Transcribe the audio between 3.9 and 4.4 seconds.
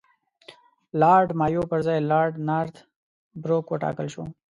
شو.